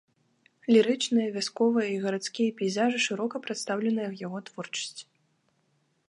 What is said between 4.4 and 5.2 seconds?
творчасці.